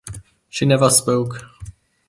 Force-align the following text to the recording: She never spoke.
She 0.49 0.65
never 0.65 0.89
spoke. 0.89 1.43